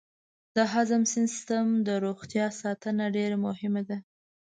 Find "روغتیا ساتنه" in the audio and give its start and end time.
2.05-3.05